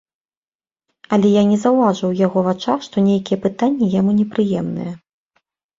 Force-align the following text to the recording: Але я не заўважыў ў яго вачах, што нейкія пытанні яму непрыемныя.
Але 1.17 1.27
я 1.33 1.43
не 1.51 1.57
заўважыў 1.65 2.07
ў 2.11 2.15
яго 2.27 2.39
вачах, 2.49 2.79
што 2.89 3.07
нейкія 3.11 3.43
пытанні 3.47 3.95
яму 4.01 4.11
непрыемныя. 4.21 4.91